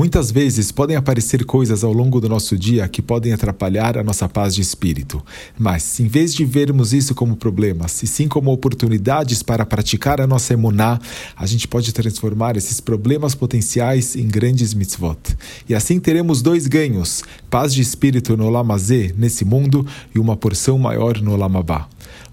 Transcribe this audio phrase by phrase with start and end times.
[0.00, 4.26] Muitas vezes podem aparecer coisas ao longo do nosso dia que podem atrapalhar a nossa
[4.26, 5.22] paz de espírito.
[5.58, 10.26] Mas, em vez de vermos isso como problemas, e sim como oportunidades para praticar a
[10.26, 10.98] nossa emuná,
[11.36, 15.18] a gente pode transformar esses problemas potenciais em grandes mitzvot.
[15.68, 20.78] E assim teremos dois ganhos: paz de espírito no Lamazê, nesse mundo, e uma porção
[20.78, 21.90] maior no Lamabá.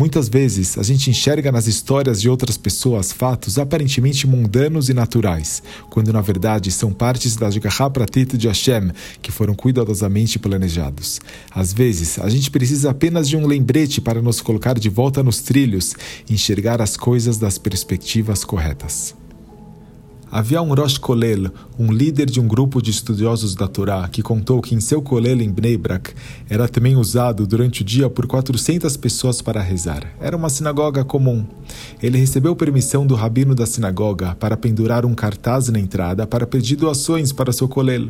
[0.00, 5.62] Muitas vezes a gente enxerga nas histórias de outras pessoas fatos aparentemente mundanos e naturais,
[5.90, 8.90] quando na verdade são partes da Jigahá Pratit de Hashem
[9.20, 11.20] que foram cuidadosamente planejados.
[11.50, 15.40] Às vezes a gente precisa apenas de um lembrete para nos colocar de volta nos
[15.40, 15.94] trilhos
[16.28, 19.19] e enxergar as coisas das perspectivas corretas.
[20.32, 24.62] Havia um Rosh Kolel, um líder de um grupo de estudiosos da Torá, que contou
[24.62, 26.12] que em seu Kolel em Bnei Brak
[26.48, 30.06] era também usado durante o dia por 400 pessoas para rezar.
[30.20, 31.44] Era uma sinagoga comum.
[32.00, 36.76] Ele recebeu permissão do rabino da sinagoga para pendurar um cartaz na entrada para pedir
[36.76, 38.08] doações para seu Kolel.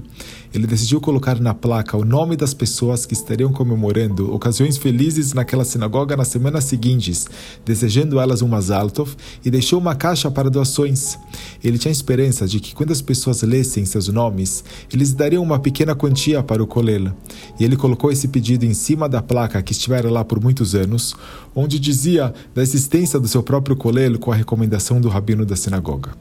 [0.52, 5.64] Ele decidiu colocar na placa o nome das pessoas que estariam comemorando ocasiões felizes naquela
[5.64, 7.27] sinagoga nas semanas seguintes,
[7.64, 11.19] desejando elas um Mazal Tov, e deixou uma caixa para doações.
[11.62, 15.94] Ele tinha esperança de que quando as pessoas lessem seus nomes, eles dariam uma pequena
[15.94, 17.12] quantia para o colel.
[17.58, 21.14] E ele colocou esse pedido em cima da placa que estivera lá por muitos anos,
[21.55, 26.12] onde dizia da existência do seu próprio colel com a recomendação do rabino da sinagoga.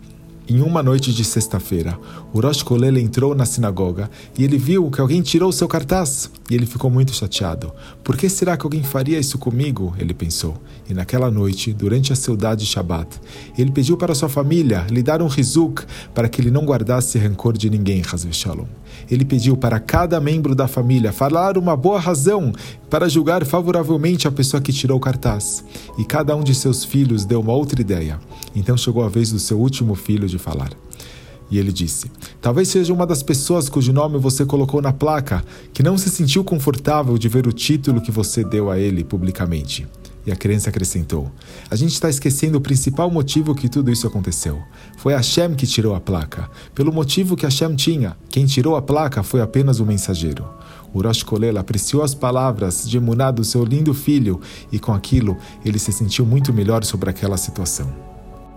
[0.52, 1.96] Em uma noite de sexta-feira,
[2.34, 6.32] o Rosh Kolel entrou na sinagoga e ele viu que alguém tirou seu cartaz.
[6.50, 7.72] E ele ficou muito chateado.
[8.04, 9.94] Por que será que alguém faria isso comigo?
[10.00, 10.58] Ele pensou.
[10.90, 13.20] E naquela noite, durante a saudade de Shabbat,
[13.56, 15.84] ele pediu para sua família lhe dar um rizuk
[16.16, 18.66] para que ele não guardasse rancor de ninguém, Hazve Shalom.
[19.10, 22.52] Ele pediu para cada membro da família falar uma boa razão
[22.90, 25.64] para julgar favoravelmente a pessoa que tirou o cartaz.
[25.96, 28.20] E cada um de seus filhos deu uma outra ideia.
[28.56, 30.72] Então chegou a vez do seu último filho de falar.
[31.52, 35.84] E ele disse: Talvez seja uma das pessoas cujo nome você colocou na placa, que
[35.84, 39.88] não se sentiu confortável de ver o título que você deu a ele publicamente.
[40.26, 41.32] E a criança acrescentou:
[41.72, 44.62] A gente está esquecendo o principal motivo que tudo isso aconteceu.
[44.98, 48.16] Foi Hashem que tirou a placa, pelo motivo que Hashem tinha.
[48.30, 50.48] Quem tirou a placa foi apenas o mensageiro.
[50.94, 51.24] O Rosh
[51.60, 54.42] apreciou as palavras de Emuná do seu lindo filho
[54.72, 58.09] e com aquilo ele se sentiu muito melhor sobre aquela situação.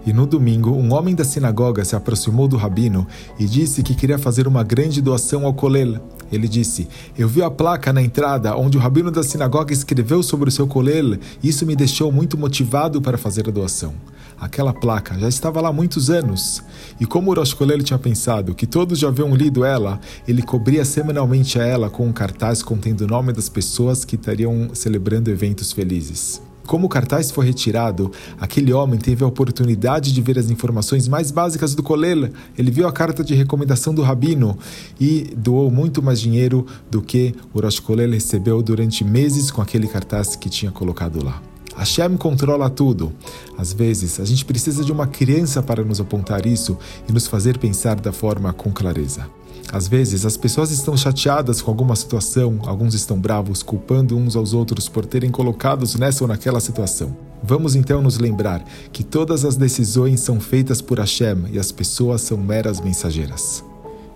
[0.04, 3.06] E no domingo, um homem da sinagoga se aproximou do rabino
[3.38, 6.00] e disse que queria fazer uma grande doação ao Kolel.
[6.30, 10.48] Ele disse: Eu vi a placa na entrada onde o rabino da sinagoga escreveu sobre
[10.48, 13.94] o seu Kolel e isso me deixou muito motivado para fazer a doação.
[14.40, 16.64] Aquela placa já estava lá há muitos anos.
[16.98, 20.84] E como o Rosh Kolel tinha pensado que todos já haviam lido ela, ele cobria
[20.84, 25.70] semanalmente a ela com um cartaz contendo o nome das pessoas que estariam celebrando eventos
[25.70, 26.42] felizes.
[26.72, 28.10] Como o cartaz foi retirado,
[28.40, 32.30] aquele homem teve a oportunidade de ver as informações mais básicas do Kolel.
[32.56, 34.58] Ele viu a carta de recomendação do rabino
[34.98, 39.86] e doou muito mais dinheiro do que o Rosh Kolel recebeu durante meses com aquele
[39.86, 41.42] cartaz que tinha colocado lá.
[41.76, 43.12] Hashem controla tudo.
[43.58, 47.58] Às vezes, a gente precisa de uma criança para nos apontar isso e nos fazer
[47.58, 49.26] pensar da forma com clareza.
[49.70, 54.52] Às vezes, as pessoas estão chateadas com alguma situação, alguns estão bravos, culpando uns aos
[54.52, 57.16] outros por terem colocados nessa ou naquela situação.
[57.42, 62.20] Vamos então nos lembrar que todas as decisões são feitas por Hashem e as pessoas
[62.22, 63.64] são meras mensageiras.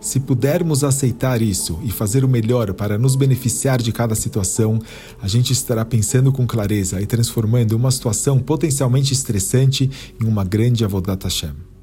[0.01, 4.79] Se pudermos aceitar isso e fazer o melhor para nos beneficiar de cada situação,
[5.21, 9.91] a gente estará pensando com clareza e transformando uma situação potencialmente estressante
[10.23, 11.76] em uma grande Avodat Hashem.